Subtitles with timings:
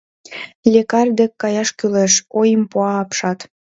[0.73, 3.39] Лекарь дек каяш кӱлеш,— ойым пуа апшат.